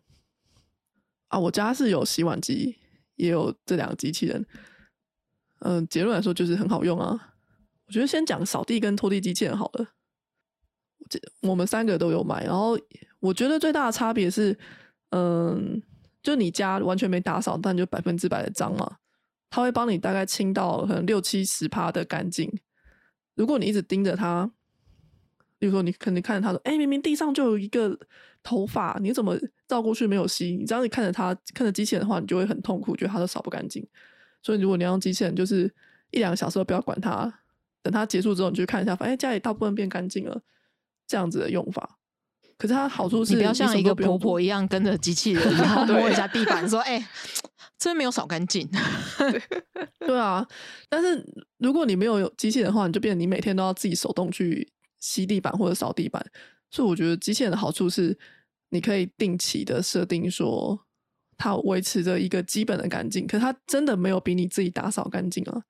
[1.27, 2.77] 啊，我家是有洗碗机，
[3.15, 4.45] 也有这两个机器人。
[5.59, 7.33] 嗯、结论来说就是很好用啊。
[7.85, 9.85] 我觉得先讲扫地跟拖地机器人好了。
[11.09, 12.79] 这我们三个都有买，然后
[13.19, 14.57] 我觉得最大的差别是，
[15.09, 15.83] 嗯，
[16.21, 18.99] 就你家完全没打扫，但就百分之百的脏嘛，
[19.53, 22.51] 它会帮你大概清到可能六七十趴的干净。
[23.35, 24.49] 如果你一直盯着它，
[25.59, 27.95] 比如说你可能看着它说，哎、明明地上就有一个
[28.41, 29.37] 头发，你怎么
[29.67, 30.57] 照过去没有吸？
[30.57, 33.87] 你只要你看着它，看着机器人的话，你就会很痛苦，觉得它都扫不干净。
[34.41, 35.71] 所以如果你要用机器人，就是
[36.09, 37.31] 一两个小时都不要管它，
[37.83, 40.41] 等它结束之后，你去看一下，发现家里大部分变干净了，
[41.05, 41.99] 这样子的用法。
[42.57, 47.43] 可是它好处是你不要像一个婆婆一样跟着机器人， 然后对摸一下地板说：“哎、这
[47.89, 48.69] 边没有扫干净。
[49.99, 50.45] 对啊，
[50.89, 51.25] 但是
[51.57, 56.25] 如果你没有有机器人的话，你就变成你每天都要自己手动去吸地板或者扫地板。
[56.69, 58.17] 所以我觉得机器人的好处是，
[58.69, 60.79] 你可以定期的设定说，
[61.37, 65.63] 它维持着一个基本的干净，可它真的没有比你自己打扫干净了。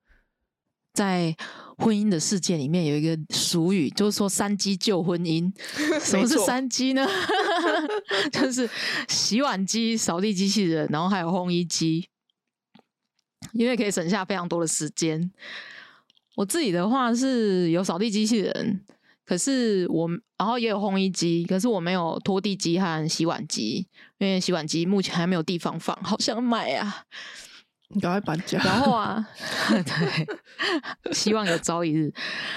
[0.94, 1.36] 在
[1.76, 5.52] 婚姻的世界里面有一个俗语，就是说“三机救婚姻
[6.00, 7.04] ”。什么是三机呢？
[8.32, 8.70] 就是
[9.08, 12.08] 洗碗机、扫地机器人，然后还有烘衣机，
[13.52, 15.30] 因为可以省下非常多的时间。
[16.36, 18.80] 我自己的话是有扫地机器人，
[19.24, 27.04] 可是我然后也有烘衣机，可是我没有拖地机和洗碗机，因为洗碗机目前还没有地方放，好想买啊。
[27.88, 28.58] 你赶快搬家。
[28.58, 29.26] 然后啊，
[29.70, 32.12] 对，希望有朝一日。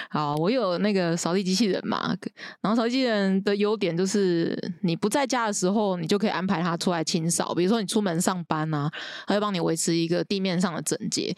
[0.10, 2.16] 好，我有那个扫地机器人嘛，
[2.62, 7.54] 然后扫地机器人的优点就是，你不在家的时候，你就可以安排它出来清扫。
[7.54, 8.92] 比如说你出门上班啊，
[9.28, 11.36] 它会帮你维持一个地面上的整洁。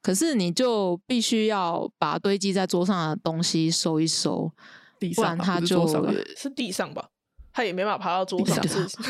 [0.00, 4.52] 可是你就必须要把堆积在桌上的东西收一收，
[4.98, 7.08] 不地上吧然它就不是桌上啊是地上吧？
[7.54, 8.60] 他也没办法爬到桌上，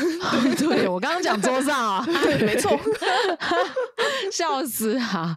[0.55, 2.79] 对我刚刚讲桌上啊， 对，没错，
[4.31, 5.35] 笑死啊！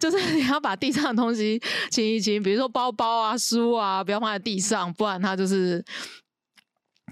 [0.00, 5.84] 就是你要把地上的东西清一清，比如说包包啊、书啊，不要放在地上，不然它就是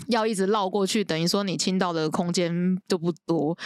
[0.08, 2.50] 要一直绕过去，等于说你清到的空间
[2.88, 3.56] 就不多。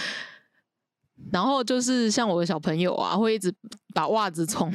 [1.33, 3.55] 然后就是像我的小朋友啊，会一直
[3.95, 4.73] 把袜子从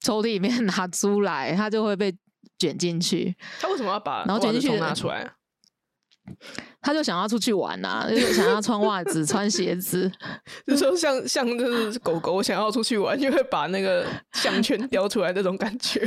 [0.00, 2.12] 抽屉里面拿出来，他就会被
[2.58, 3.36] 卷进去。
[3.60, 5.32] 他为什么要把然后卷进去拿出来啊？
[6.80, 10.10] 他就想要出去玩啊，就是想要穿袜子、穿鞋子。
[10.66, 16.00] 就是说像像就是狗狗想要出去玩，就会把那个项圈 叼出来那种感觉。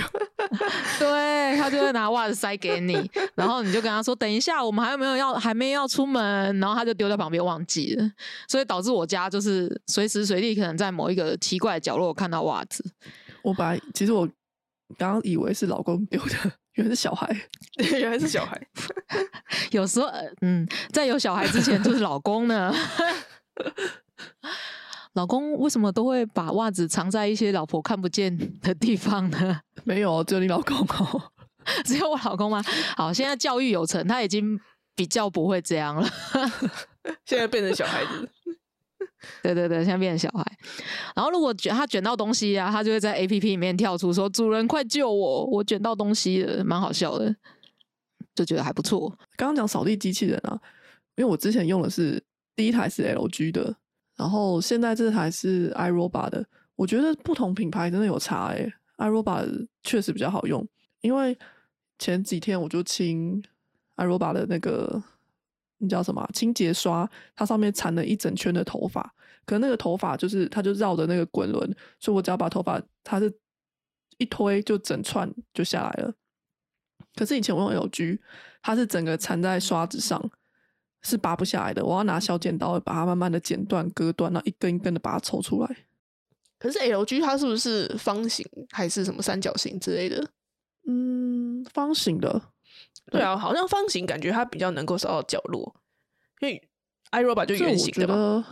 [0.99, 6.23] 对他就会拿袜子塞给你，然后你就跟他说：“等一下，我们还有没有要还没要出门？”
[6.61, 8.11] 然后他就丢在旁边忘记了，
[8.47, 12.83] 所以导致我家就是随时随地可能在某一个奇怪的角落看到袜子。
[13.43, 14.27] 我把其实我
[14.97, 16.35] 刚刚以为是老公丢的，
[16.73, 17.35] 原来是小孩，
[17.99, 18.61] 原来是小孩。
[19.71, 20.07] 有时候，
[20.41, 22.73] 嗯，在有小孩之前就是老公呢。
[25.13, 29.59] 老公为什么都会把袜子藏在一些老婆看不见的地方呢？
[29.83, 31.31] 没有，只有你老公哦，
[31.83, 32.63] 只有我老公吗？
[32.95, 34.57] 好，现在教育有成，他已经
[34.95, 36.07] 比较不会这样了。
[37.25, 38.29] 现在变成小孩子。
[39.43, 40.45] 对对对，现在变成小孩。
[41.15, 47.35] 然后如果卷他卷到东西啊，他就会在 A P P 里面跳出说：“主人快救我，我卷到东西了。”蛮好笑的，
[48.35, 49.09] 就觉得还不错。
[49.35, 50.59] 刚刚讲扫地机器人啊，
[51.15, 52.23] 因为我之前用的是
[52.55, 53.75] 第一台是 L G 的。
[54.17, 58.71] 然后现在这台是 iRobot 的，我觉得不同品牌真的有差诶。
[58.97, 60.67] iRobot 确实比较好用，
[61.01, 61.35] 因为
[61.97, 63.41] 前几天我就清
[63.95, 65.01] iRobot 的那个
[65.81, 69.13] 那叫什么清洁刷，它上面缠了一整圈的头发，
[69.45, 73.33] 可那个头发就是它就绕着那个滚轮，所以我只要把头发它是
[74.17, 76.13] 一推就整串就下来了。
[77.15, 78.19] 可是以前我用 LG，
[78.61, 80.31] 它是整个缠在刷子上。
[81.03, 85.77] 是拔不下来的，我要拿小剪刀把它慢慢的剪断、割断，然后一根一根的把它抽出来。
[86.59, 90.29] 可是 LG 它是不是方形还是什么三角形之类的？
[90.87, 92.39] 嗯，方形的。
[93.09, 95.75] 对啊，好像方形，感觉它比较能够扫到角落。
[96.41, 96.69] 因为
[97.11, 98.43] iRobot 就圆形的得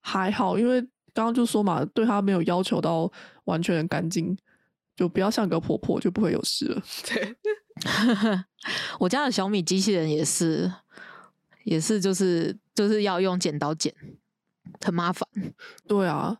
[0.00, 0.80] 还好，因为
[1.12, 3.10] 刚刚就说嘛，对它没有要求到
[3.44, 4.36] 完全干净，
[4.94, 6.82] 就不要像个婆婆，就不会有事了。
[7.08, 7.34] 对，
[9.00, 10.72] 我家的小米机器人也是。
[11.64, 13.90] 也是，就是就是要用剪刀剪，
[14.82, 15.26] 很麻烦。
[15.88, 16.36] 对啊，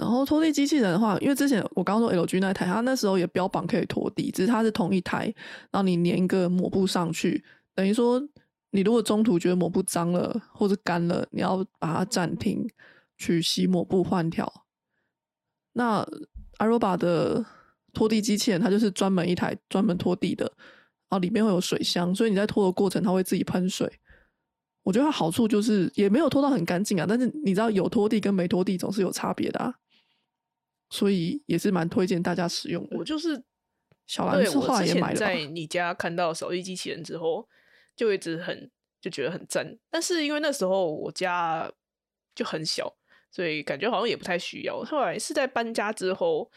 [0.00, 5.26] 然后拖地机器人的话，因为之前我刚说 LG 那台，它那时候也标榜可以拖地，只是它是同一台，
[5.70, 8.18] 然后你粘一个抹布上去，等于说
[8.70, 12.66] 你如果中途觉得抹布脏了或者干了，你要把它暂停
[13.18, 14.50] 去洗抹布换条。
[15.74, 16.02] 那
[16.58, 17.44] iRobot 的
[17.92, 24.00] 拖地机器人，它就是专门一台专门拖地的，然后里面会有水箱，所以你在拖的过程，它会自己喷水。
[24.82, 29.74] 我觉得它好处就是也没有拖到很干净啊，但是你知道有拖地跟没拖地总是有差别的啊，
[30.90, 32.98] 所以也是蛮推荐大家使用的。
[32.98, 33.42] 我就是
[34.06, 37.48] 小蓝是话也买了，在你家看到扫地机器人之后，
[37.96, 39.78] 就一直很就觉得很赞。
[39.88, 41.72] 但是因为那时候我家
[42.34, 42.92] 就很小，
[43.30, 44.82] 所以感觉好像也不太需要。
[44.82, 46.50] 后来是在搬家之后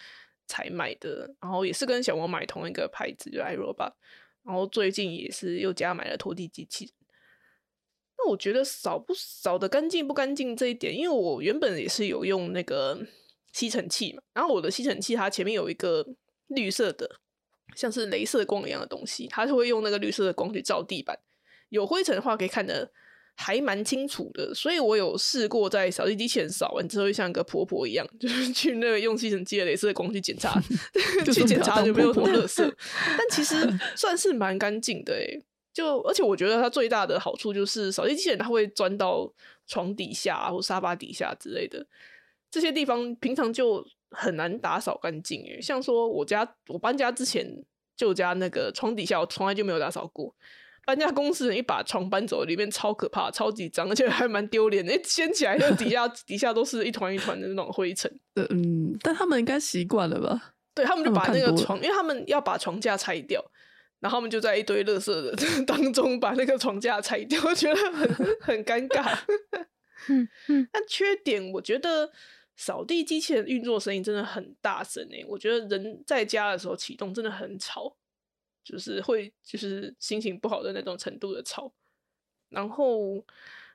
[0.48, 3.94] 才买的，然后也是跟小王买同一个牌子，就 iRobot。
[4.44, 6.94] 然后最近也是又加买了拖地机器人。
[8.18, 13.00] 那我觉得扫不扫的干净不干净这一点，因为我原本也是有用那个
[13.54, 16.06] 吸尘器嘛，然后我的吸尘器它前面有一个
[16.48, 17.10] 绿色的，
[17.76, 21.18] 像是镭射光一样的东西，它是会用那个绿色的光去照地板，
[21.70, 22.92] 有灰尘的话可以看得
[23.36, 30.60] 还蛮清楚的，所以我有试过在扫地机器人扫完之后，像个婆婆一样，就是去那个用吸尘器的镭射光去检查，
[31.32, 32.74] 去检查有没有什么垃圾，
[33.18, 33.56] 但其实
[33.96, 35.44] 算是蛮干净的诶。
[35.74, 39.28] 就而且我觉得它最大的好处就是扫地机器人它会钻到
[39.66, 41.84] 床底下或沙发底下之类的
[42.54, 45.60] 这些地方，平常就很难打扫干净诶。
[45.60, 47.44] 像说我家我搬家之前
[47.98, 50.36] 旧家那个床底下，我从来就没有打扫过。
[50.86, 54.94] 搬家公司人一把床搬走，里面超可怕、超级脏，而且还蛮丢脸的。
[55.04, 58.12] 掀起来，那底下底下都是一团一团的那种灰尘。
[58.38, 60.54] 嗯，但他们应该习惯了吧？
[60.76, 63.44] 对他们就把那个床，因为他们要把床架拆掉。
[64.00, 65.34] 然后他们就在一堆垃圾的
[65.66, 69.18] 当中把那个床架拆掉，我觉得很 很尴尬。
[70.10, 72.12] 嗯嗯，但缺点我觉得
[72.56, 77.96] 扫地机器人运作声音真的很大声诶，我觉得人在家的时候启动真的很吵，
[78.64, 81.74] 就是会就是心情不好的那种程度的吵。
[82.50, 83.26] 然后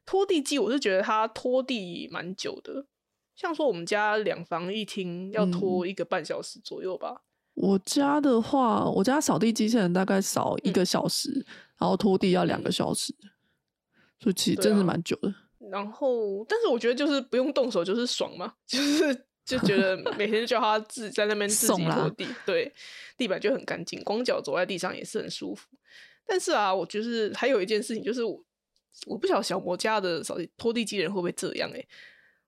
[0.07, 2.87] 拖地机我是觉得它拖地蛮久的，
[3.35, 7.25] 像说我们家两房一厅要拖一个半小时左右吧。
[7.55, 11.45] 我家的话，我家扫地机器人大概扫一个小时，
[11.77, 13.13] 然后拖地要两个小时，
[14.21, 15.35] 所以其实真的蛮久的。
[15.71, 22.73] 然后，但是我觉得就是不用动手就是爽嘛，就是就觉得每天叫他自己在那边自己拖地，对，
[23.17, 25.69] 地板就很干净，光脚走在地上也是很舒服。
[26.27, 28.45] 但是啊，我就是还有一件事情，就是我
[29.07, 31.85] 我不晓得小魔家的扫地拖地机器人会不会这样哎，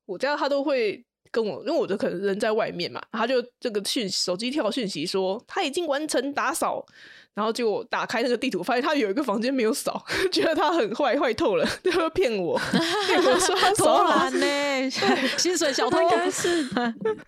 [0.07, 1.05] 我家他都会。
[1.33, 6.85] 跟我，因为我的可能人在外面嘛，他就这个讯手机跳讯息说他已经完成打扫，
[7.35, 12.59] 然后就打开那个地图，发现他有一个房间没有扫， 觉得他很坏，坏透了， 他会骗我，
[13.07, 14.91] 骗我说他 扫完呢，
[15.39, 16.69] 薪水小偷应该是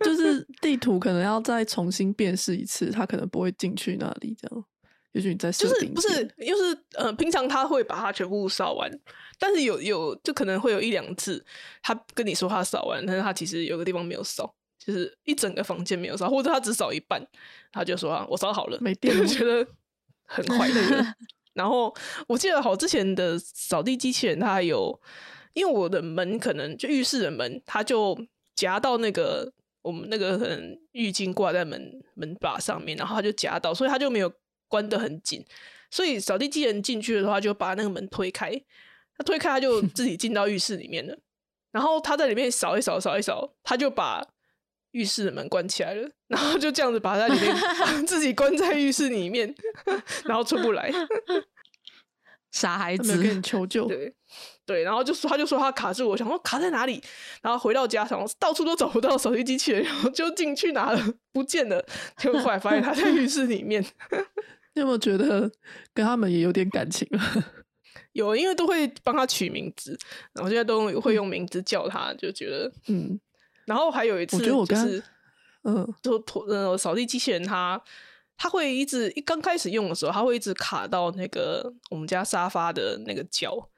[0.04, 4.64] 就是地图可能要再重新辨识一次，他可能不会进去那里这样。
[5.12, 8.90] 也许你在就是不是，就是呃，平常他会把它全部扫完，
[9.38, 11.44] 但是有有就可能会有一两次，
[11.82, 17.22] 他跟你说他扫完，但是他其实有个地方没有扫，就是一整个房间没有扫，或者他只扫一半，
[17.72, 19.66] 他就说啊，我扫好了，没电，觉得
[20.26, 21.14] 很快乐。
[21.54, 21.94] 然后
[22.26, 24.98] 我记得好之前的扫地机器人，它还有
[25.52, 28.18] 因为我的门可能就浴室的门，它就
[28.54, 34.32] 夹到那个我们那个可能浴巾挂在门门把上面，然后它就夹到，所以它就没有
[34.68, 35.44] 关得很紧。
[35.90, 38.50] 所以扫地机器人进去的话，就把那个门推开，
[39.18, 41.14] 它推开，它就自己进到浴室里面了。
[41.72, 44.22] 然后他在里面扫一扫，扫一扫，他就把
[44.92, 47.54] 浴室的门关起来了，然后就这样子把他里面
[48.06, 49.54] 自己关在浴室里面，
[50.24, 50.92] 然后出不来。
[52.52, 54.14] 傻孩子跟，你求救，对
[54.66, 57.02] 对，然后就说他就说他卡住我，想说卡在哪里，
[57.40, 61.02] 然后回到家，想到处都找不到扫地机器人，然后就进去拿了，
[61.32, 61.82] 不见了，
[62.18, 63.82] 结果后来发现他在浴室里面。
[64.74, 65.50] 你有没有觉得
[65.94, 67.20] 跟他们也有点感情了？
[68.12, 69.98] 有，因为都会帮他取名字，
[70.34, 73.18] 然后现在都会用名字叫他，就觉得，嗯
[73.66, 75.02] 然后还有一次，我觉得我跟他就是
[75.64, 77.80] 嗯，就拖呃扫地机器人它
[78.36, 83.68] 它会一直一刚开始用的时候，它会一直卡到那个我们家沙发的那个角，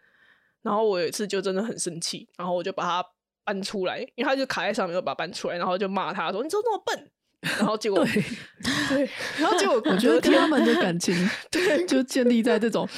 [0.63, 3.07] 然后我有一次就真的很生气，然后我就把它
[3.45, 7.11] 搬出来，因为它就卡在上面，我把它搬出来，然后就骂它说你怎么那么笨，
[7.59, 8.25] 然后结果对，
[8.89, 11.15] 对，然后结果我觉得他们的感情
[11.51, 12.89] 对就建立在这种，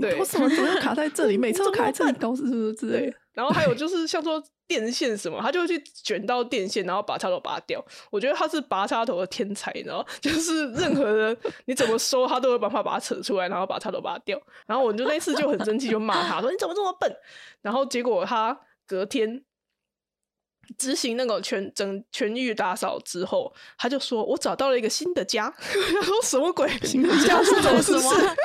[0.00, 1.36] 对我什么 怎么卡在这里？
[1.38, 7.84] 每次都卡在这里，办搞是不是之类的？，然后还有就是像说电线什么，他就会去卷到电线，然后把插头拔掉。
[8.10, 11.36] 我觉得他是拔插头的天才，你知道， 就是任何的
[11.66, 14.40] 你怎么收，他都有办法把它扯出来，然后把插头拔掉。
[14.66, 17.10] 然后我就那次就很生气，就骂他说你怎么这么笨。
[17.62, 19.42] 然后结果他隔天。
[20.78, 25.52] 执行那个全整全域打扫之后，他就说：“我找到了一个新的家。
[25.58, 26.68] ”他说：“什么鬼？
[26.82, 28.26] 新的家是什么什么事？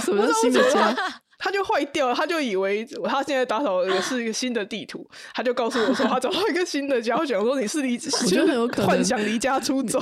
[0.04, 0.94] 什么叫新的家？
[1.40, 7.16] 他就坏掉了，他就以为他现在打扫的是一个新的地图， 他就告诉我说他找到一个新的家。
[7.16, 10.00] 我想说你是离， 我觉得很有可能幻想离家出走。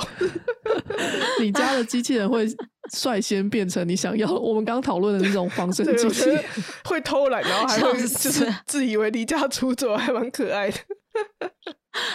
[1.39, 2.45] 你家的机器人会
[2.91, 6.37] 率先变成你想要我们刚讨论的那种仿生对，机器
[6.83, 10.77] 会偷懒，然后还会就是自以为离家出走，还蛮可爱的。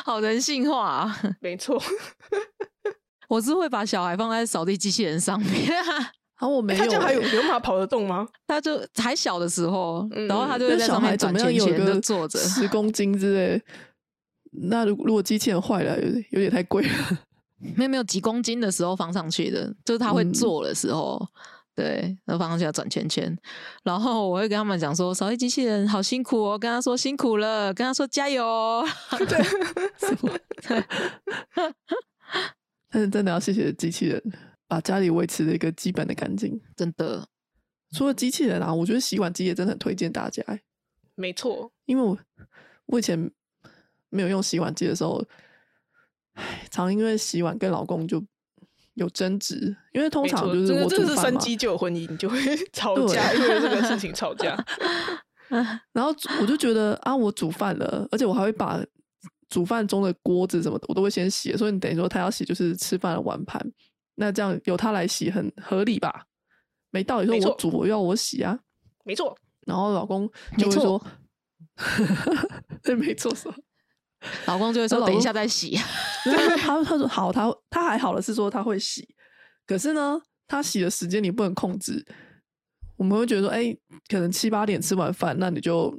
[0.04, 1.20] 好人性化啊！
[1.40, 1.82] 没错，
[3.28, 5.72] 我是会把小孩放在扫地机器人上面，
[6.44, 8.28] 然后我没有、他这样还有欸有马跑得动吗？
[8.46, 12.38] 他就还小的时候，嗯然后他就那小孩转圈圈，就坐着。
[12.38, 13.62] 十公斤之类。
[14.68, 16.90] 那如如果机器人坏了，有点有点太贵了。
[17.74, 21.26] 没有没有几公斤的时候放上去的，就是他会嗯坐的时候，
[21.74, 23.34] 对，然后放上去要转圈圈。
[23.82, 28.86] 然后我会跟他们讲说，扫地机器人好辛苦哦，跟他说辛苦了，跟他说加油哦。
[32.90, 34.22] 但是真的要谢谢机器人，
[34.66, 36.60] 把家里维持了一个基本的干净。
[36.76, 37.26] 真的，
[37.92, 40.60] 除了机器人啊，我觉得洗碗机也真的很推荐大家欸、
[41.14, 42.18] 没错，因为我
[42.86, 43.30] 我以前
[44.10, 45.24] 没有用洗碗机的时候，
[46.34, 48.24] 唉，常因为洗碗跟老公就
[48.94, 52.38] 有争执，因为通，常就是真的真是我煮饭嘛，三机就有婚姻，你就会
[52.72, 54.56] 吵架，因为这个事情 吵架。
[55.92, 58.82] 然后我就觉得啊，我煮饭了，而且我还会把
[59.48, 63.60] 煮饭中的锅子什么的，我都会先洗，所以你等于说他要洗就是吃饭的碗盘，
[64.16, 66.26] 那这样由他来洗很合理吧？
[66.90, 68.58] 没道理说我煮我要我洗啊，
[69.04, 71.06] 没错，然后老公就会说，
[72.82, 73.54] 对，没错，说。
[74.46, 75.76] 老公就会说等一下再洗。
[76.58, 79.06] 他他说好，他他还好的是说他会洗，
[79.66, 82.02] 可是呢，他洗的时间你不能控制。
[82.96, 83.76] 我们会觉得说，哎、
[84.08, 85.92] 可能七八点吃完饭，那你就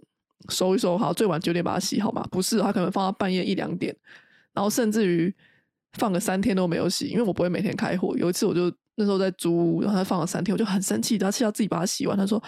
[0.50, 2.26] 收一收好，最晚九点把它洗好嘛？
[2.32, 3.96] 不是，他可能放到半夜一两点，
[4.54, 5.36] 然后甚至于
[5.98, 8.16] 放个三天都没有洗，因为我不会每天开火。
[8.18, 12.18] 有一次我就那时候在租屋，然后他放了三天，我就很生气，他气到自己把它洗完。
[12.18, 12.42] 他说，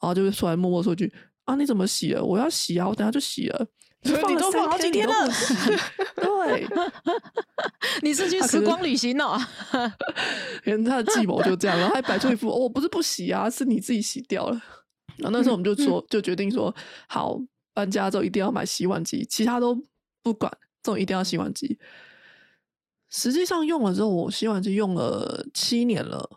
[0.00, 1.12] 然后就出来默默说一句
[1.44, 2.24] 啊，你怎么洗了？
[2.24, 3.66] 我要洗啊，我等下就洗了。
[4.02, 5.28] 所以你都放好几天天了
[6.14, 6.68] 对，
[8.02, 9.36] 你是去时光旅行哦？
[10.62, 14.52] 可能他的计谋就这样，然后还摆出一副哦，不是不洗啊，是你自己洗掉了。
[15.16, 16.72] 然后那时候我们就说，就决定说，
[17.08, 17.36] 好，
[17.74, 19.76] 搬家之后一定要买洗碗机，其他都
[20.22, 21.76] 不管，这种一定要洗碗机。
[23.10, 26.28] 实际上用了之后，我洗碗机用了七年了，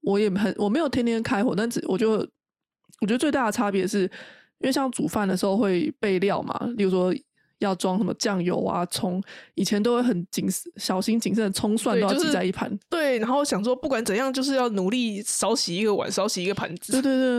[0.00, 2.12] 我也很我没有天天开火，但只我就
[3.00, 4.02] 我觉得最大的差别是，
[4.58, 7.14] 因为像煮饭的时候会备料嘛，例如说
[7.58, 9.22] 要装什么酱油啊、葱，
[9.54, 12.78] 以前都会很谨慎、小心谨慎的葱蒜都要挤在一盘。
[12.88, 16.92] 对，然后想说不管怎样，就是要努力少洗一个碗，少洗一个盘子。
[16.92, 17.36] 对对对，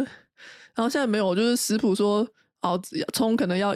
[0.76, 2.28] 然后现在没有，就是食谱说，
[2.62, 3.76] 哦，只要葱可能要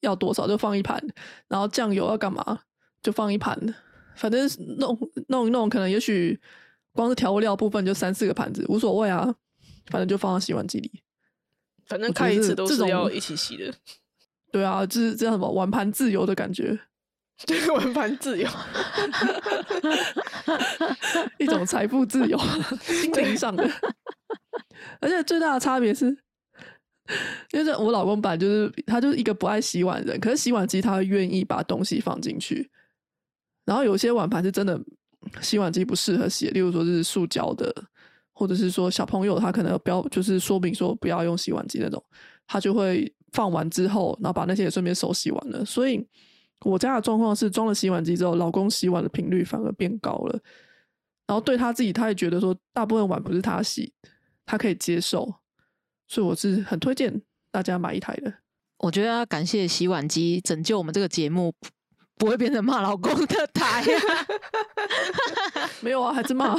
[0.00, 1.02] 要多少就放一盘，
[1.48, 2.60] 然后酱油要干嘛
[3.02, 3.58] 就放一盘，
[4.16, 4.48] 反正
[4.78, 4.98] 弄
[5.28, 6.38] 弄一弄，可能也许
[6.92, 9.34] 光是调味料部分就三四个盘子，无所谓啊，
[9.86, 10.90] 反正就放到洗碗机里。
[11.86, 13.72] 反正我觉得开一次都是要一起洗的。
[14.50, 16.78] 对啊，就是这样什么碗盘自由的感觉。
[17.46, 18.48] 对，碗盘自由。
[21.38, 22.38] 一种财富自由，
[22.80, 23.70] 心灵上的。
[25.00, 26.06] 而且最大的差别是，
[27.52, 32.70] 因为我老公本来就是他就是一个不爱洗碗人，可是洗碗机他会愿意把东西放进去。
[33.66, 34.80] 然后有些碗盘是真的
[35.42, 37.70] 洗碗机不适合洗，例如说是塑胶的，
[38.32, 42.02] 或者是说小朋友他可能标就是说明说不要用洗碗机那种，
[42.46, 45.64] 他就会放完之后，然后把那些也顺便手洗完了。
[45.64, 46.02] 所以
[46.60, 50.40] 我家的状况是装了洗碗机之后，老公洗碗的频率反而变高了。
[51.26, 53.92] 然后对他自己，他也觉得说，大部分碗不是他洗，
[54.46, 55.34] 他可以接受，
[56.06, 58.32] 所以我是很推荐大家买一台的。
[58.78, 61.52] 我觉得要感谢洗碗机拯救我们这个节目，
[62.16, 63.84] 不会变成骂老公的台。
[65.80, 66.56] 没有啊，还是骂，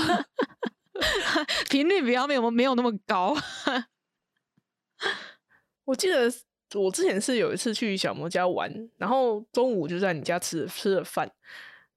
[1.69, 3.35] 频率比较没有没有那么高。
[5.85, 6.31] 我记得
[6.75, 11.31] 我之前是有一次去小魔家玩，然后中午就在你家吃吃了饭，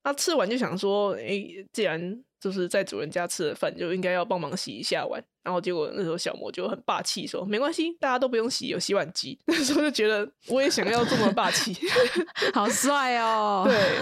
[0.05, 5.23] 那吃完就想说，哎，既然就是在主人家吃的饭，就应该要帮忙洗一下碗。
[5.43, 9.39] 然后结果那时候小魔就很霸气说：“没关系，大家都不用洗，有洗碗机。
[9.47, 11.77] ”那时候就觉得我也想要这么霸气，
[12.55, 13.65] 好帅哦。
[13.67, 13.99] 对，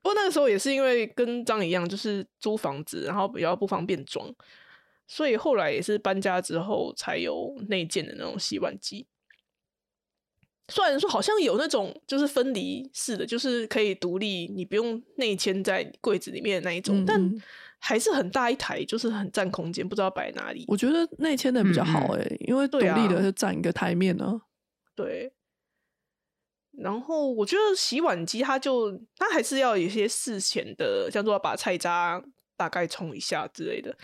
[0.00, 4.32] 不过那个时候也是因为跟张一样，就是租房子，然后比较不方便装，
[5.06, 9.06] 所以后来也是搬家之后才有内建的那种洗碗机。
[10.68, 17.20] 虽然说好像有那种就是分离式的，就是可以独立，你不用内嵌在柜子里面的那一种，但
[17.78, 20.64] 还是很大一台，就是很占空间，不知道摆哪里。
[20.66, 24.40] 我觉得内嵌的比较好哎，因为独立的是占一个台面呢。
[24.94, 25.32] 对。
[26.76, 32.20] 然后我觉得洗碗机它就它还是要有些事前的，像做把菜渣
[32.56, 33.96] 大概冲一下之类的。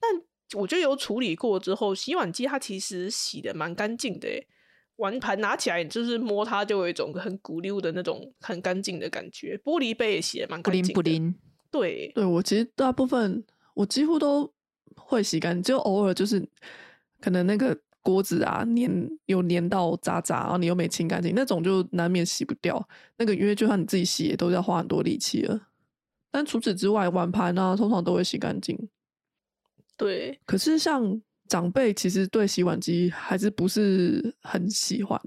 [0.00, 4.44] 但我觉得有处理过之后，洗碗机它其实洗的蛮干净的哎。
[5.00, 9.58] 碗盘拿起来，就是摸它，就有一种很鼓溜的那种很干净的感觉。
[9.64, 11.34] 玻璃杯也洗的蛮干净的。
[11.70, 13.42] 对，对我其实大部分
[13.74, 14.52] 我几乎都
[14.94, 16.46] 会洗干净，就偶尔就是
[17.20, 22.86] 可能那个锅子啊粘有粘到渣渣，然后你又没清干净，那种就难免洗不掉。
[23.16, 25.68] 那个因为就算你自己洗，也都要花很多力气了。
[26.30, 28.78] 但除此之外，碗盘啊通常都会洗干净。
[29.96, 31.22] 对，可是像。
[31.50, 35.20] 长辈其实对洗碗机还是不是很喜欢，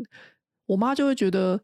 [0.65, 1.61] 我妈就会觉得，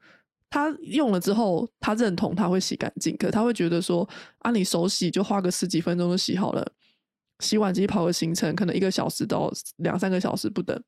[0.49, 4.07] 她用了之后，她认同她会洗干净，可她会觉得说，
[4.39, 6.73] 啊，你手洗就花个十几分钟就洗好了，
[7.39, 10.83] 洗碗机跑个行程可能一个小时到两三个小时不等，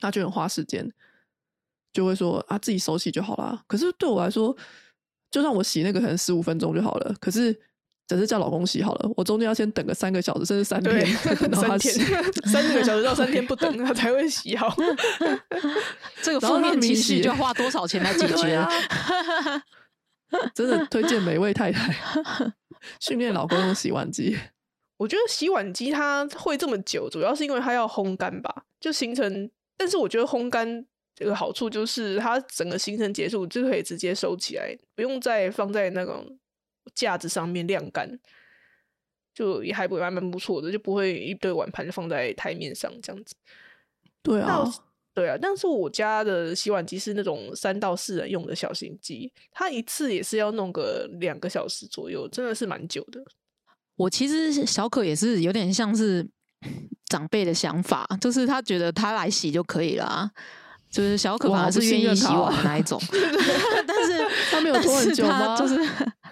[0.00, 0.92] 她就很花时间，
[1.92, 3.62] 就会说啊，自己手洗就好了。
[3.68, 4.56] 可是对我来说，
[5.30, 7.56] 就算我洗那个可能十五分钟就好了，可是。
[8.08, 11.04] 只是叫老公洗好了，我中间要先等个三个小时，甚至三天，
[11.54, 11.94] 三天，
[12.46, 14.72] 三个小时到三天不等，他才会洗好。
[16.22, 18.68] 这个负面情绪就要花多少钱来解决啊？
[20.54, 21.94] 真的推荐每位太太
[23.00, 24.38] 训练老公用洗碗机。
[24.98, 29.50] 我觉得洗碗机它会这么久，主要是因为它要烘干吧，就形成。
[29.76, 36.38] 但是我觉得烘干这个好处就是，它整个行程结束就可以直接收起来，不用再放在那种。
[36.94, 38.08] 架子上面晾干，
[39.34, 43.34] 就也还不蛮蛮不错的，就不会一堆碗盘放在台面上这样子。
[44.22, 44.64] 对啊，
[45.14, 45.36] 对啊。
[45.40, 53.22] 但是我家的洗碗机是那种三到四人用的小型机，它一次也是要弄个两个小时左右，真的是蛮久的。
[53.96, 56.26] 我其实小可也是有点像是
[57.06, 60.30] 长辈的想法，就是他觉得他来洗就可以了。
[60.88, 62.98] 就是小可反而是愿意洗碗的那一种
[63.86, 65.56] 但是他没有拖很久吗？
[65.56, 65.74] 就是，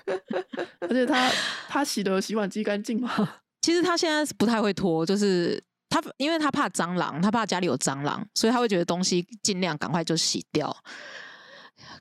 [0.81, 1.31] 而且他
[1.69, 3.11] 他洗的洗碗机干净吗？
[3.63, 10.77] 其实他现在是不太会拖，就是他因为他怕蟑螂，他怕家里有蟑螂，所以他会觉得东西尽量赶快就洗掉。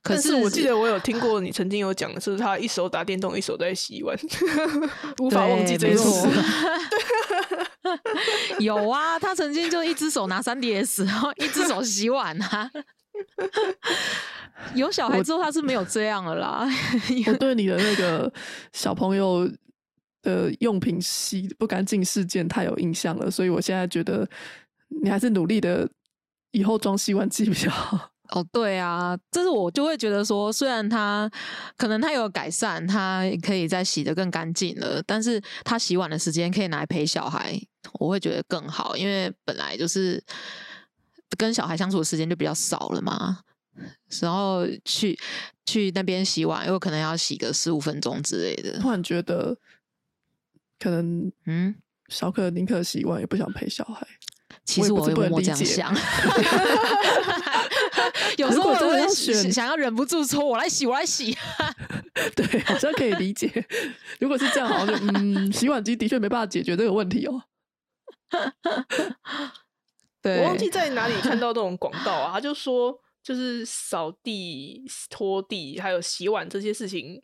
[0.02, 4.18] 可是我记得我有听过你曾经有讲的是，他一手打电动，一手在洗碗，
[5.20, 6.28] 无法忘记这件事。
[8.60, 12.70] 有啊，他曾经就一只手拿三 DS，然后一只手洗碗啊。
[14.76, 16.68] 有小孩之后他是没有这样了啦。
[17.28, 18.32] 我对你的那个
[18.72, 19.50] 小朋友
[20.22, 24.28] 的用品洗不干净事件太有印象了，所以我现在觉得
[25.02, 25.90] 你还是努力的，
[26.52, 28.10] 以后装洗碗机比较好。
[28.34, 31.30] 哦，对啊，这是我就会觉得说，虽然他
[31.78, 37.60] 可能他有改善，他可以再洗的更干净了，但是他洗碗的时间可以拿来陪小孩，
[38.00, 40.24] 我会觉得更好，因为本来就是
[41.38, 43.40] 跟小孩相处的时间就比较少了嘛，
[44.22, 45.18] 然后去
[45.66, 49.58] 去那边洗碗，又可能要洗个十五分钟之类的，突然觉得
[50.80, 51.76] 可能嗯，
[52.10, 54.06] 小可宁可洗碗也不想陪小孩，
[54.64, 55.94] 其实我不我这样想。
[58.38, 59.08] 有时候我会
[59.52, 61.38] 想要忍不住说：“我来洗，我来洗。
[62.36, 63.48] ”对，好像可以理解。
[64.20, 67.44] 如果是这样，好像就嗯，洗碗机的确没办法解决这个问题哦。
[70.22, 77.24] 对，我忘记在哪里看到这种广告啊，他就说就是扫地、拖地还有洗碗这些事情，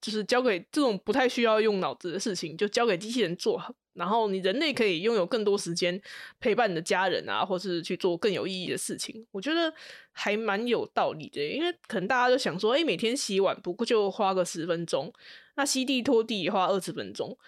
[0.00, 3.74] 就是交给这种不太需要用脑子的事情，就交给机器人做。
[3.94, 5.98] 然后你人类可以拥有更多时间
[6.38, 9.26] 陪伴你的家人啊，或是去做更有意义的事情。
[9.30, 9.72] 我觉得
[10.12, 15.10] 还蛮有道理的，因为可能大家就想说，哎，每天洗碗不过就花个十分钟，
[15.56, 17.38] 那吸地拖地花二十分钟。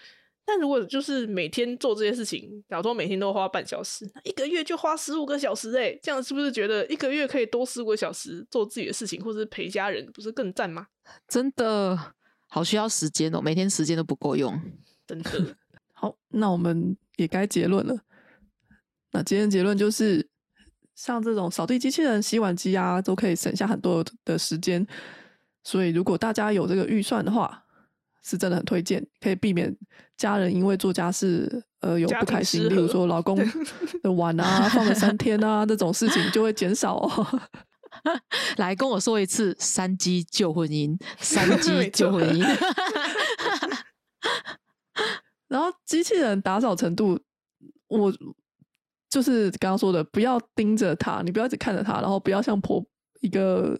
[0.51, 10.87] 但如果就是每天做这些事情，假如说每天都花半小时，一个月就花十五个小时，哎，这样是不是觉得一个月可以多十五个小时做自己的事情，或是陪家人，不是更赞吗？
[11.27, 11.95] 真的
[12.47, 14.59] 好需要时间哦，每天时间都不够用，
[15.05, 15.55] 真的。
[15.93, 17.95] 好，那我们也该结论了。
[19.11, 20.27] 那今天结论就是，
[20.95, 24.87] 像这种扫地机器人、洗碗机啊，都可以省下很多的时间。
[25.63, 27.63] 所以，如果大家有这个预算的话，
[28.23, 29.75] 是真的很推荐，可以避免
[30.19, 33.37] 家人因为做家事呃有不开心，例如说老 公
[34.03, 37.39] 的碗啊放了三天啊这种事情就会减少哦。
[38.57, 42.45] 来跟我说一次，三机救婚姻， 三机救婚姻。
[45.47, 47.17] 然后机器人打扫程度，
[47.87, 48.13] 我
[49.09, 52.85] 就是刚刚说的，不要盯着它，你不要一直看着它，然后不要像婆
[53.21, 53.79] 一个。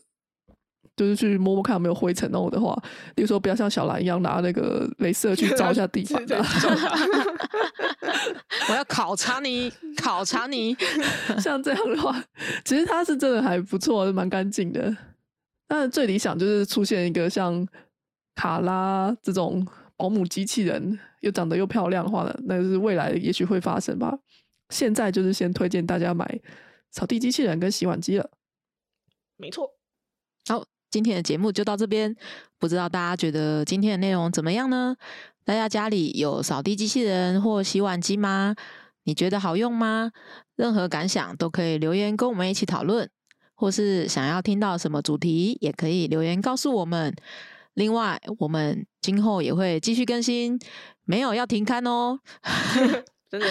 [0.99, 2.77] 就是去摸摸看有没有灰尘那种的话，
[3.15, 6.21] 比如说不要像小兰一样拿那个镭射 去照一下地板。
[8.67, 10.75] 我要考察你，考察你。
[11.39, 12.21] 像这样的话，
[12.65, 14.93] 其实它是真的还不错，蛮干净的。
[15.69, 17.65] 但最理想就是出现一个像
[18.35, 24.19] 卡拉这种保姆机器人，又长得又漂亮的话呢，那是未来也许会发生吧。
[24.69, 26.41] 现在就是先推荐大家买
[26.91, 28.29] 扫地机器人跟洗碗机了。
[29.37, 29.71] 没错。
[30.49, 30.65] 好。
[30.91, 32.15] 今天的节目就到这边，
[32.57, 34.95] 不知道大家觉得今天的内容怎么样呢？
[35.45, 38.55] 大家家里有扫地机器人或洗碗机吗？
[39.03, 40.11] 你觉得好用吗？
[40.55, 43.09] 任何感想都可以留言跟我们一起讨论，
[43.55, 47.15] 或是想要听到什么主题，也可以留言告诉我们。
[47.75, 50.59] 另外，我们今后也会继续更新，
[51.05, 52.19] 没有要停刊哦。
[53.29, 53.47] 真的。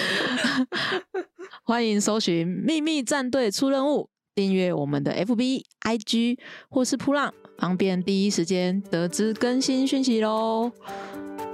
[1.63, 4.11] 欢迎搜寻“秘密战队出任务”。
[4.39, 6.39] 订阅我们的 FB、IG
[6.71, 10.71] 或是扑浪，方便第一时间得知更新讯息喽。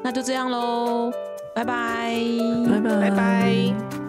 [0.02, 1.10] 那就这样喽，
[1.54, 2.14] 拜拜，
[2.68, 4.03] 拜拜，拜拜。